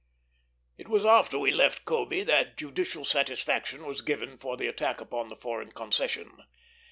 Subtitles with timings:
[0.79, 5.29] It was after we left Kobé that judicial satisfaction was given for the attack upon
[5.29, 6.41] the foreign concession.